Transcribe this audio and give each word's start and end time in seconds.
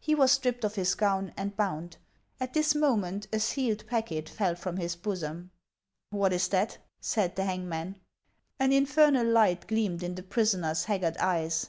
He 0.00 0.14
was 0.14 0.32
stripped 0.32 0.64
of 0.64 0.76
his 0.76 0.94
gown, 0.94 1.34
and 1.36 1.54
bound; 1.58 1.98
at 2.40 2.54
this 2.54 2.74
moment 2.74 3.26
a 3.30 3.38
sealed 3.38 3.86
packet 3.86 4.30
fell 4.30 4.54
from 4.54 4.78
his 4.78 4.96
bosom." 4.96 5.50
What 6.08 6.32
is 6.32 6.48
that?" 6.48 6.78
said 7.02 7.36
the 7.36 7.44
hangman. 7.44 7.98
An 8.58 8.72
infernal 8.72 9.26
light 9.26 9.66
gleamed 9.66 10.02
in 10.02 10.14
the 10.14 10.22
prisoner's 10.22 10.84
haggard 10.84 11.18
eyes. 11.18 11.68